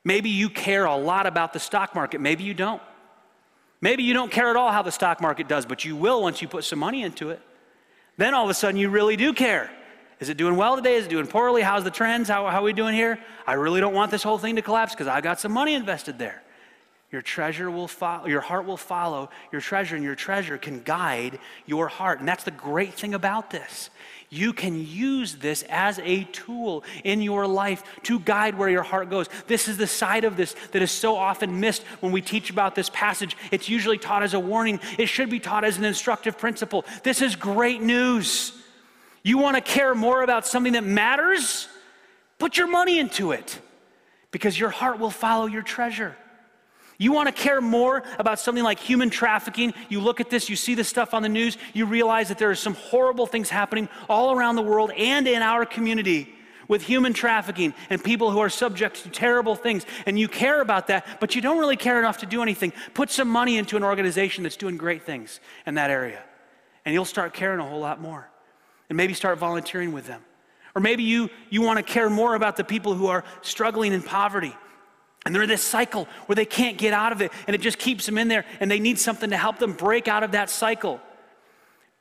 [0.05, 2.21] Maybe you care a lot about the stock market.
[2.21, 2.83] Maybe you don't.
[3.81, 6.41] Maybe you don't care at all how the stock market does, but you will once
[6.43, 7.41] you put some money into it.
[8.17, 9.71] Then all of a sudden you really do care.
[10.21, 10.95] Is it doing well today?
[10.95, 11.63] Is it doing poorly?
[11.63, 12.29] How's the trends?
[12.29, 13.19] How, how are we doing here?
[13.47, 16.19] I really don't want this whole thing to collapse because I got some money invested
[16.19, 16.43] there.
[17.11, 21.39] Your treasure will follow, your heart will follow your treasure, and your treasure can guide
[21.67, 22.19] your heart.
[22.19, 23.91] And that's the great thing about this.
[24.35, 29.09] You can use this as a tool in your life to guide where your heart
[29.09, 29.29] goes.
[29.47, 32.75] This is the side of this that is so often missed when we teach about
[32.75, 33.37] this passage.
[33.53, 36.85] It's usually taught as a warning, it should be taught as an instructive principle.
[37.05, 38.53] This is great news.
[39.23, 41.69] You want to care more about something that matters?
[42.41, 43.61] Put your money into it
[44.33, 46.17] because your heart will follow your treasure.
[46.99, 49.75] You want to care more about something like human trafficking?
[49.89, 52.51] You look at this, you see this stuff on the news, you realize that there
[52.51, 56.33] are some horrible things happening all around the world and in our community
[56.69, 60.87] with human trafficking and people who are subject to terrible things, and you care about
[60.87, 63.85] that, but you don't really care enough to do anything, put some money into an
[63.85, 66.23] organization that's doing great things in that area,
[66.85, 68.29] and you'll start caring a whole lot more.
[68.91, 70.23] And maybe start volunteering with them.
[70.75, 74.03] Or maybe you, you want to care more about the people who are struggling in
[74.03, 74.55] poverty.
[75.25, 77.79] And they're in this cycle where they can't get out of it, and it just
[77.79, 80.51] keeps them in there, and they need something to help them break out of that
[80.51, 81.01] cycle.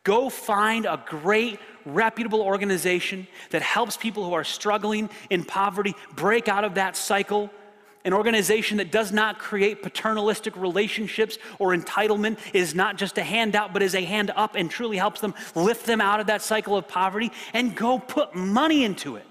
[0.03, 6.49] Go find a great, reputable organization that helps people who are struggling in poverty break
[6.49, 7.49] out of that cycle.
[8.03, 13.71] An organization that does not create paternalistic relationships or entitlement is not just a handout,
[13.71, 16.75] but is a hand up and truly helps them lift them out of that cycle
[16.75, 17.31] of poverty.
[17.53, 19.25] And go put money into it.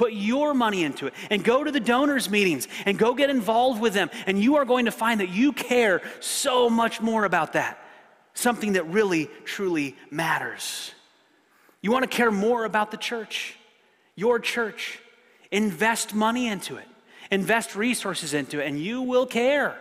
[0.00, 3.82] Put your money into it and go to the donors' meetings and go get involved
[3.82, 4.08] with them.
[4.26, 7.78] And you are going to find that you care so much more about that
[8.32, 10.94] something that really, truly matters.
[11.82, 13.56] You want to care more about the church,
[14.14, 15.00] your church.
[15.50, 16.88] Invest money into it,
[17.30, 19.76] invest resources into it, and you will care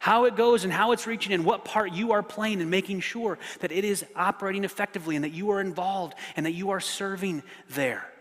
[0.00, 2.98] how it goes and how it's reaching and what part you are playing in making
[2.98, 6.80] sure that it is operating effectively and that you are involved and that you are
[6.80, 8.11] serving there.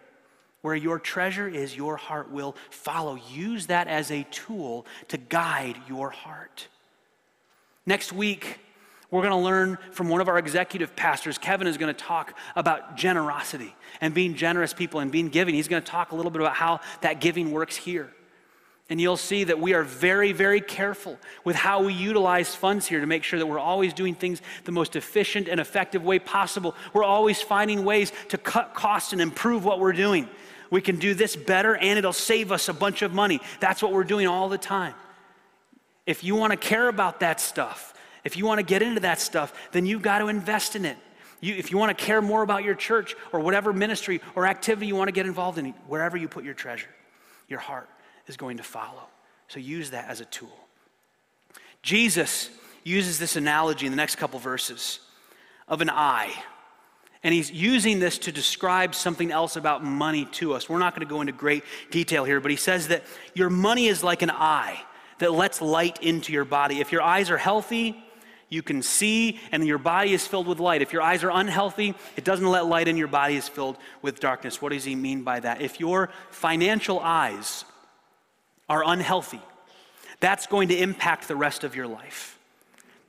[0.61, 3.17] Where your treasure is, your heart will follow.
[3.31, 6.67] Use that as a tool to guide your heart.
[7.85, 8.59] Next week,
[9.09, 11.37] we're going to learn from one of our executive pastors.
[11.37, 15.53] Kevin is going to talk about generosity and being generous people and being giving.
[15.53, 18.09] He's going to talk a little bit about how that giving works here.
[18.89, 22.99] And you'll see that we are very, very careful with how we utilize funds here
[22.99, 26.75] to make sure that we're always doing things the most efficient and effective way possible.
[26.93, 30.29] We're always finding ways to cut costs and improve what we're doing.
[30.71, 33.39] We can do this better and it'll save us a bunch of money.
[33.59, 34.95] That's what we're doing all the time.
[36.07, 39.19] If you want to care about that stuff, if you want to get into that
[39.19, 40.97] stuff, then you've got to invest in it.
[41.41, 44.87] You, if you want to care more about your church or whatever ministry or activity
[44.87, 46.89] you want to get involved in, wherever you put your treasure,
[47.47, 47.89] your heart
[48.27, 49.03] is going to follow.
[49.47, 50.55] So use that as a tool.
[51.81, 52.49] Jesus
[52.83, 54.99] uses this analogy in the next couple verses
[55.67, 56.31] of an eye.
[57.23, 60.67] And he's using this to describe something else about money to us.
[60.67, 63.03] We're not going to go into great detail here, but he says that
[63.35, 64.81] your money is like an eye
[65.19, 66.79] that lets light into your body.
[66.79, 68.03] If your eyes are healthy,
[68.49, 70.81] you can see, and your body is filled with light.
[70.81, 74.19] If your eyes are unhealthy, it doesn't let light in, your body is filled with
[74.19, 74.61] darkness.
[74.61, 75.61] What does he mean by that?
[75.61, 77.65] If your financial eyes
[78.67, 79.41] are unhealthy,
[80.19, 82.37] that's going to impact the rest of your life.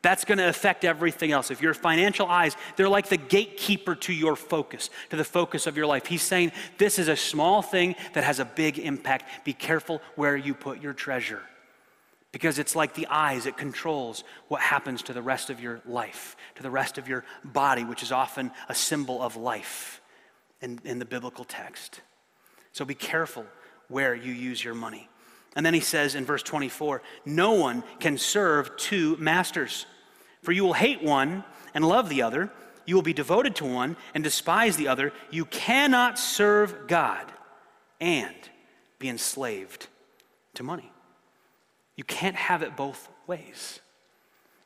[0.03, 1.53] That's going to affect everything else.
[1.53, 5.77] If your financial eyes, they're like the gatekeeper to your focus, to the focus of
[5.77, 6.07] your life.
[6.07, 9.45] He's saying this is a small thing that has a big impact.
[9.45, 11.43] Be careful where you put your treasure
[12.33, 16.35] because it's like the eyes, it controls what happens to the rest of your life,
[16.57, 20.01] to the rest of your body, which is often a symbol of life
[20.63, 22.01] in, in the biblical text.
[22.73, 23.45] So be careful
[23.89, 25.09] where you use your money.
[25.55, 29.87] And then he says in verse 24, No one can serve two masters,
[30.43, 32.51] for you will hate one and love the other.
[32.85, 35.13] You will be devoted to one and despise the other.
[35.31, 37.31] You cannot serve God
[38.01, 38.35] and
[38.99, 39.87] be enslaved
[40.55, 40.91] to money.
[41.97, 43.81] You can't have it both ways.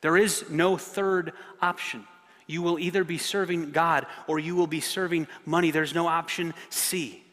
[0.01, 2.07] There is no third option.
[2.47, 5.71] You will either be serving God or you will be serving money.
[5.71, 7.25] There's no option C.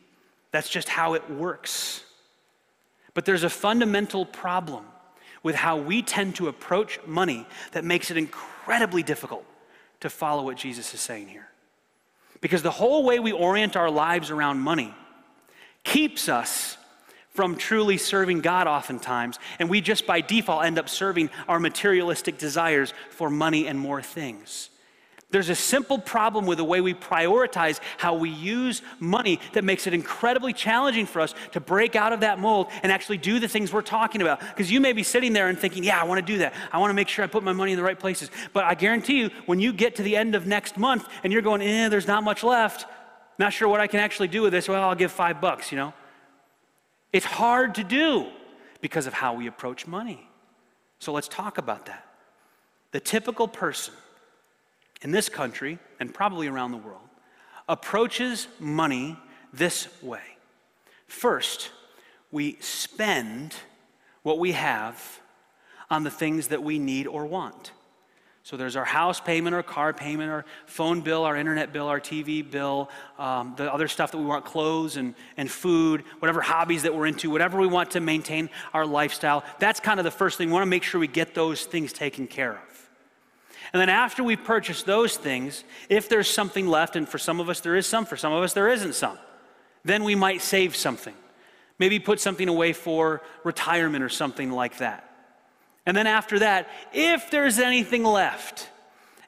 [0.52, 2.03] That's just how it works.
[3.14, 4.86] But there's a fundamental problem
[5.44, 9.46] with how we tend to approach money that makes it incredibly difficult
[10.00, 11.48] to follow what Jesus is saying here.
[12.42, 14.94] Because the whole way we orient our lives around money
[15.84, 16.78] keeps us
[17.30, 22.38] from truly serving God oftentimes, and we just by default end up serving our materialistic
[22.38, 24.70] desires for money and more things.
[25.34, 29.88] There's a simple problem with the way we prioritize how we use money that makes
[29.88, 33.48] it incredibly challenging for us to break out of that mold and actually do the
[33.48, 34.42] things we're talking about.
[34.42, 36.54] Because you may be sitting there and thinking, yeah, I want to do that.
[36.72, 38.30] I want to make sure I put my money in the right places.
[38.54, 41.42] But I guarantee you, when you get to the end of next month and you're
[41.42, 42.86] going, eh, there's not much left,
[43.40, 45.80] not sure what I can actually do with this, well, I'll give five bucks, you
[45.80, 45.96] know?
[47.12, 48.28] It's hard to do
[48.82, 50.30] because of how we approach money.
[51.00, 52.06] So let's talk about that.
[52.92, 53.96] The typical person
[55.04, 57.00] in this country and probably around the world
[57.70, 59.18] approaches money
[59.54, 60.24] this way.
[61.08, 61.70] First,
[62.32, 63.54] we spend
[64.24, 65.22] what we have
[65.90, 67.72] on the things that we need or want.
[68.46, 72.02] So there's our house payment, our car payment, our phone bill, our internet bill, our
[72.02, 76.84] TV bill, um, the other stuff that we want, clothes and, and food, whatever hobbies
[76.84, 79.46] that we're into, whatever we want to maintain our lifestyle.
[79.60, 80.50] That's kind of the first thing.
[80.50, 82.73] We want to make sure we get those things taken care of.
[83.74, 87.50] And then after we purchase those things, if there's something left, and for some of
[87.50, 89.18] us there is some, for some of us there isn't some,
[89.84, 91.16] Then we might save something.
[91.80, 95.10] Maybe put something away for retirement or something like that.
[95.86, 98.70] And then after that, if there's anything left,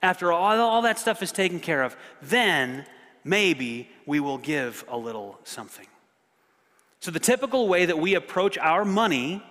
[0.02, 2.86] after all, all that stuff is taken care of, then
[3.24, 5.88] maybe we will give a little something.
[7.00, 9.43] So, the typical way that we approach our money,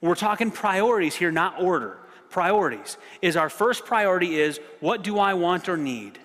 [0.00, 1.98] we're talking priorities here, not order.
[2.30, 6.18] Priorities is our first priority is what do I want or need?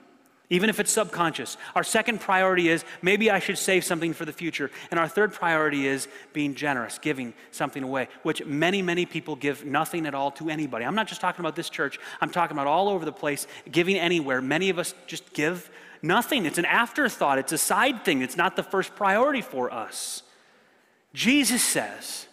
[0.53, 1.57] even if it's subconscious.
[1.75, 4.69] Our second priority is maybe I should save something for the future.
[4.91, 9.65] And our third priority is being generous, giving something away, which many, many people give
[9.65, 10.85] nothing at all to anybody.
[10.85, 13.97] I'm not just talking about this church, I'm talking about all over the place, giving
[13.97, 14.43] anywhere.
[14.43, 15.71] Many of us just give
[16.03, 16.45] nothing.
[16.45, 20.21] It's an afterthought, it's a side thing, it's not the first priority for us.
[21.15, 22.27] Jesus says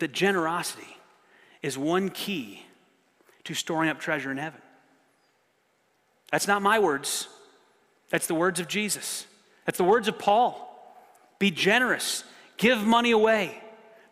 [0.00, 0.98] that generosity
[1.62, 2.66] is one key
[3.48, 4.60] to storing up treasure in heaven.
[6.30, 7.28] That's not my words.
[8.10, 9.26] That's the words of Jesus.
[9.64, 10.64] That's the words of Paul.
[11.38, 12.24] Be generous,
[12.58, 13.58] give money away.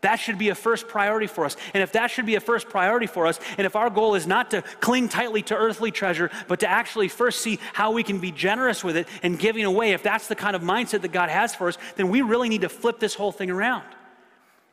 [0.00, 1.54] That should be a first priority for us.
[1.74, 4.26] And if that should be a first priority for us, and if our goal is
[4.26, 8.20] not to cling tightly to earthly treasure, but to actually first see how we can
[8.20, 11.28] be generous with it and giving away, if that's the kind of mindset that God
[11.28, 13.84] has for us, then we really need to flip this whole thing around.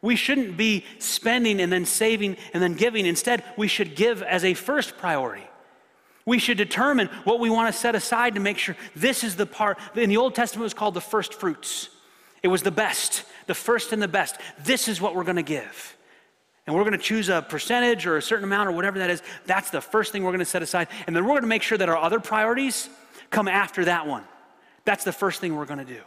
[0.04, 3.06] We shouldn't be spending and then saving and then giving.
[3.06, 5.47] Instead, we should give as a first priority.
[6.26, 9.45] We should determine what we want to set aside to make sure this is the
[9.45, 9.80] part.
[9.95, 11.89] In the Old Testament, it was called the first fruits.
[12.43, 14.36] It was the best, the first and the best.
[14.60, 15.95] This is what we're going to give.
[16.68, 19.24] And we're going to choose a percentage or a certain amount or whatever that is.
[19.45, 20.89] That's the first thing we're going to set aside.
[21.08, 22.89] And then we're going to make sure that our other priorities
[23.30, 24.26] come after that one.
[24.84, 26.01] That's the first thing we're going to do.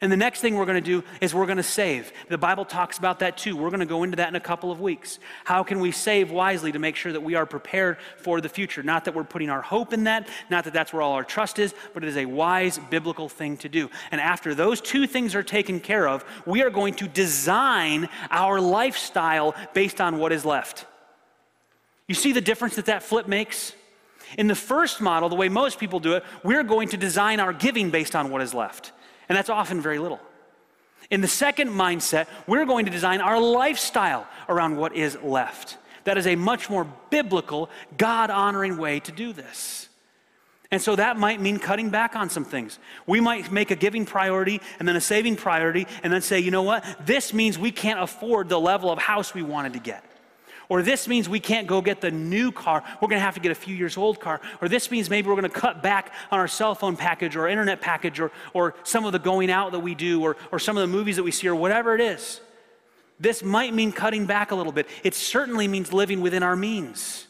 [0.00, 2.12] And the next thing we're going to do is we're going to save.
[2.28, 3.56] The Bible talks about that too.
[3.56, 5.18] We're going to go into that in a couple of weeks.
[5.44, 8.84] How can we save wisely to make sure that we are prepared for the future?
[8.84, 11.58] Not that we're putting our hope in that, not that that's where all our trust
[11.58, 13.90] is, but it is a wise biblical thing to do.
[14.12, 18.60] And after those two things are taken care of, we are going to design our
[18.60, 20.86] lifestyle based on what is left.
[22.06, 23.72] You see the difference that that flip makes?
[24.36, 27.52] In the first model, the way most people do it, we're going to design our
[27.52, 28.92] giving based on what is left
[29.28, 30.20] and that's often very little.
[31.10, 35.78] In the second mindset, we're going to design our lifestyle around what is left.
[36.04, 39.88] That is a much more biblical, God honoring way to do this.
[40.70, 42.78] And so that might mean cutting back on some things.
[43.06, 46.50] We might make a giving priority and then a saving priority and then say, you
[46.50, 46.84] know what?
[47.06, 50.04] This means we can't afford the level of house we wanted to get.
[50.68, 52.84] Or this means we can't go get the new car.
[53.00, 54.40] We're going to have to get a few years old car.
[54.60, 57.48] Or this means maybe we're going to cut back on our cell phone package or
[57.48, 60.76] internet package or, or some of the going out that we do or, or some
[60.76, 62.40] of the movies that we see or whatever it is.
[63.18, 64.86] This might mean cutting back a little bit.
[65.02, 67.26] It certainly means living within our means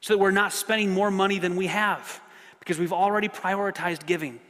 [0.00, 2.20] so that we're not spending more money than we have
[2.60, 4.40] because we've already prioritized giving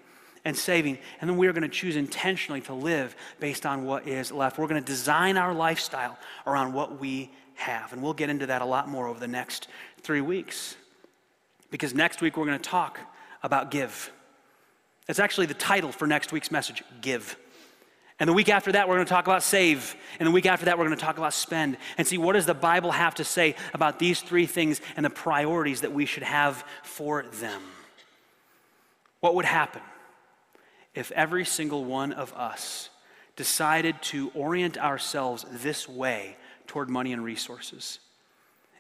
[0.44, 0.98] and saving.
[1.20, 4.56] And then we are going to choose intentionally to live based on what is left.
[4.56, 6.16] We're going to design our lifestyle
[6.46, 7.30] around what we
[7.60, 7.92] have.
[7.92, 9.68] And we'll get into that a lot more over the next
[10.02, 10.76] three weeks.
[11.70, 12.98] Because next week we're going to talk
[13.42, 14.10] about give.
[15.06, 17.36] That's actually the title for next week's message Give.
[18.18, 19.96] And the week after that, we're going to talk about save.
[20.18, 21.78] And the week after that, we're going to talk about spend.
[21.96, 25.10] And see, what does the Bible have to say about these three things and the
[25.10, 27.62] priorities that we should have for them?
[29.20, 29.80] What would happen
[30.94, 32.90] if every single one of us
[33.36, 36.36] decided to orient ourselves this way
[36.70, 37.98] toward money and resources.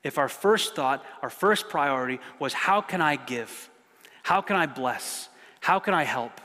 [0.04, 3.68] If our first thought, our first priority was, how can I give?
[4.22, 5.28] How can I bless?
[5.58, 6.40] How can I help?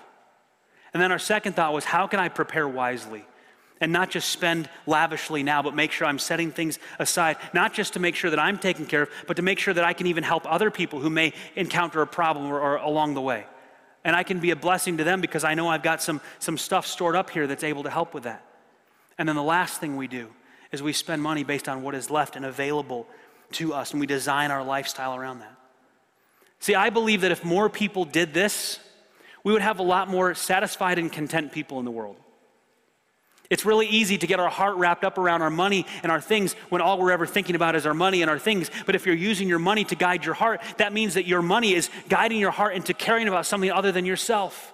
[0.91, 3.25] And then our second thought was, how can I prepare wisely?
[3.79, 7.93] And not just spend lavishly now, but make sure I'm setting things aside, not just
[7.93, 10.07] to make sure that I'm taken care of, but to make sure that I can
[10.07, 13.45] even help other people who may encounter a problem or, or along the way.
[14.03, 16.57] And I can be a blessing to them because I know I've got some, some
[16.57, 18.43] stuff stored up here that's able to help with that.
[19.19, 20.29] And then the last thing we do
[20.71, 23.07] is we spend money based on what is left and available
[23.53, 25.55] to us, and we design our lifestyle around that.
[26.59, 28.79] See, I believe that if more people did this,
[29.43, 32.17] we would have a lot more satisfied and content people in the world.
[33.49, 36.53] It's really easy to get our heart wrapped up around our money and our things
[36.69, 38.71] when all we're ever thinking about is our money and our things.
[38.85, 41.75] But if you're using your money to guide your heart, that means that your money
[41.75, 44.73] is guiding your heart into caring about something other than yourself.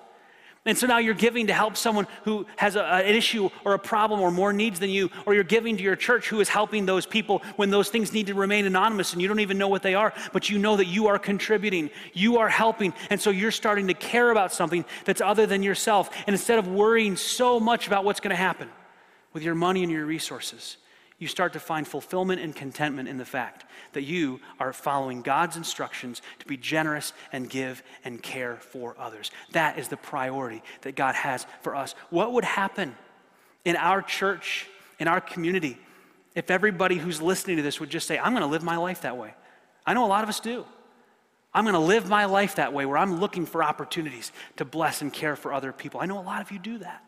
[0.63, 3.79] And so now you're giving to help someone who has a, an issue or a
[3.79, 6.85] problem or more needs than you, or you're giving to your church who is helping
[6.85, 9.81] those people when those things need to remain anonymous and you don't even know what
[9.81, 13.49] they are, but you know that you are contributing, you are helping, and so you're
[13.49, 16.11] starting to care about something that's other than yourself.
[16.27, 18.69] And instead of worrying so much about what's going to happen
[19.33, 20.77] with your money and your resources,
[21.21, 23.63] you start to find fulfillment and contentment in the fact
[23.93, 29.29] that you are following God's instructions to be generous and give and care for others.
[29.51, 31.93] That is the priority that God has for us.
[32.09, 32.95] What would happen
[33.63, 34.67] in our church,
[34.97, 35.77] in our community,
[36.33, 39.01] if everybody who's listening to this would just say, I'm going to live my life
[39.01, 39.35] that way.
[39.85, 40.65] I know a lot of us do.
[41.53, 45.03] I'm going to live my life that way where I'm looking for opportunities to bless
[45.03, 45.99] and care for other people.
[46.01, 47.05] I know a lot of you do that.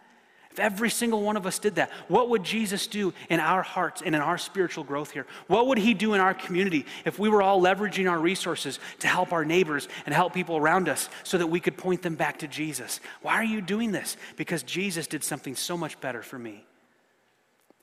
[0.54, 4.04] If every single one of us did that, what would Jesus do in our hearts
[4.06, 5.26] and in our spiritual growth here?
[5.48, 9.08] What would he do in our community if we were all leveraging our resources to
[9.08, 12.38] help our neighbors and help people around us so that we could point them back
[12.40, 13.00] to Jesus?
[13.24, 14.16] Why are you doing this?
[14.36, 16.68] Because Jesus did something so much better for me.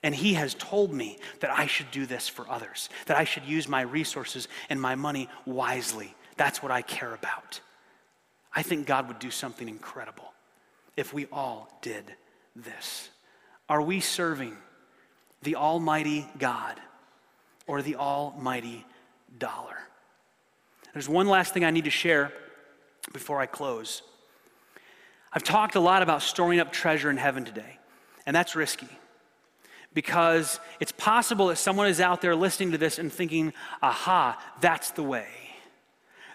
[0.05, 3.47] And he has told me that I should do this for others, that I should
[3.47, 6.15] use my resources and my money wisely.
[6.37, 7.61] That's what I care about.
[8.55, 10.33] I think God would do something incredible
[10.97, 12.15] if we all did
[12.57, 13.09] this.
[13.69, 14.57] Are we serving
[15.43, 16.81] the Almighty God
[17.67, 18.85] or the Almighty
[19.39, 19.77] dollar?
[20.93, 22.33] There's one last thing I need to share
[23.13, 24.03] before I close.
[25.33, 27.79] I've talked a lot about storing up treasure in heaven today,
[28.27, 28.89] and that's risky
[29.95, 34.91] because it's possible that someone is out there listening to this and thinking, aha, that's
[34.93, 35.27] the way.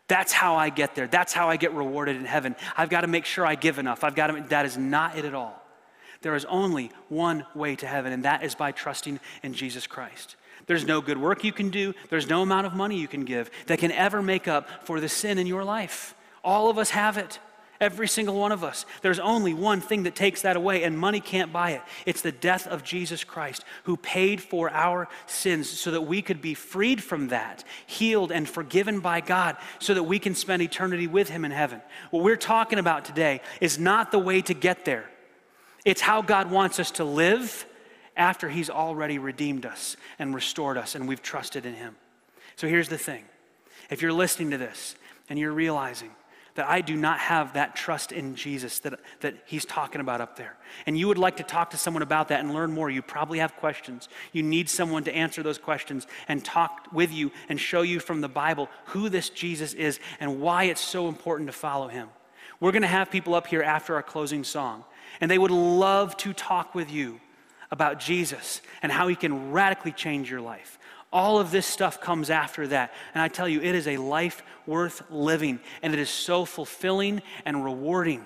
[0.07, 1.07] That's how I get there.
[1.07, 2.55] That's how I get rewarded in heaven.
[2.77, 4.03] I've got to make sure I give enough.
[4.03, 5.64] I've got to, that is not it at all.
[6.21, 10.35] There is only one way to heaven, and that is by trusting in Jesus Christ.
[10.67, 13.51] There's no good work you can do, there's no amount of money you can give
[13.67, 16.15] that can ever make up for the sin in your life.
[16.43, 17.39] All of us have it.
[17.81, 18.85] Every single one of us.
[19.01, 21.81] There's only one thing that takes that away, and money can't buy it.
[22.05, 26.41] It's the death of Jesus Christ, who paid for our sins so that we could
[26.41, 31.07] be freed from that, healed and forgiven by God, so that we can spend eternity
[31.07, 31.81] with Him in heaven.
[32.11, 35.09] What we're talking about today is not the way to get there,
[35.85, 37.65] it's how God wants us to live
[38.17, 41.95] after He's already redeemed us and restored us, and we've trusted in Him.
[42.55, 43.23] So here's the thing
[43.89, 44.95] if you're listening to this
[45.29, 46.11] and you're realizing,
[46.55, 50.37] that I do not have that trust in Jesus that, that he's talking about up
[50.37, 50.55] there.
[50.85, 52.89] And you would like to talk to someone about that and learn more.
[52.89, 54.07] You probably have questions.
[54.31, 58.21] You need someone to answer those questions and talk with you and show you from
[58.21, 62.07] the Bible who this Jesus is and why it's so important to follow him.
[62.61, 64.85] We're going to have people up here after our closing song,
[65.21, 67.19] and they would love to talk with you
[67.71, 70.77] about Jesus and how he can radically change your life.
[71.11, 72.93] All of this stuff comes after that.
[73.13, 75.59] And I tell you, it is a life worth living.
[75.81, 78.25] And it is so fulfilling and rewarding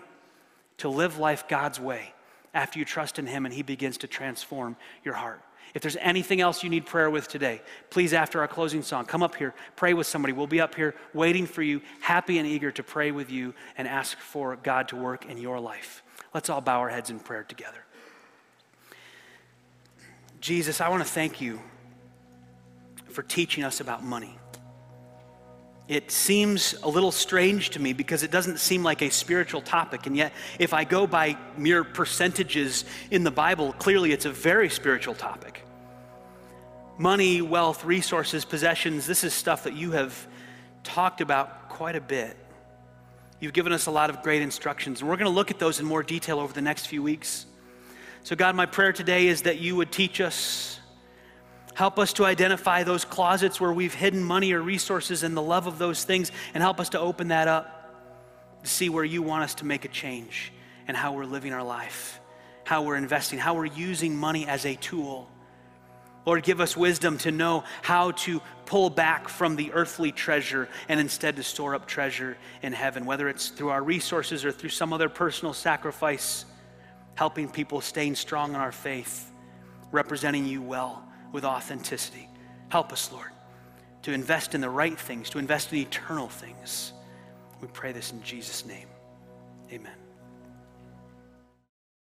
[0.78, 2.14] to live life God's way
[2.54, 5.42] after you trust in Him and He begins to transform your heart.
[5.76, 7.62] If there's anything else you need prayer with today,
[7.92, 10.34] please, after our closing song, come up here, pray with somebody.
[10.34, 13.88] We'll be up here waiting for you, happy and eager to pray with you and
[13.88, 16.02] ask for God to work in your life.
[16.34, 17.84] Let's all bow our heads in prayer together.
[20.42, 21.60] Jesus, I want to thank you
[23.10, 24.38] for teaching us about money.
[25.90, 30.06] It seems a little strange to me because it doesn't seem like a spiritual topic.
[30.06, 34.70] And yet, if I go by mere percentages in the Bible, clearly it's a very
[34.70, 35.66] spiritual topic.
[37.00, 40.28] Money, wealth, resources, possessions, this is stuff that you have
[40.84, 42.38] talked about quite a bit.
[43.40, 45.80] You've given us a lot of great instructions, and we're going to look at those
[45.80, 47.46] in more detail over the next few weeks.
[48.24, 50.80] So, God, my prayer today is that you would teach us
[51.80, 55.66] Help us to identify those closets where we've hidden money or resources and the love
[55.66, 57.96] of those things, and help us to open that up
[58.64, 60.52] to see where you want us to make a change
[60.90, 62.20] and how we're living our life,
[62.66, 65.30] how we're investing, how we're using money as a tool.
[66.26, 71.00] Lord, give us wisdom to know how to pull back from the earthly treasure and
[71.00, 74.94] instead to store up treasure in heaven, whether it's through our resources or through some
[74.94, 76.46] other personal sacrifice,
[77.16, 79.32] helping people staying strong in our faith,
[79.92, 82.30] representing you well with authenticity.
[82.70, 83.32] Help us, Lord,
[84.04, 86.94] to invest in the right things, to invest in eternal things.
[87.62, 88.88] We pray this in Jesus' name.
[89.72, 89.99] Amen.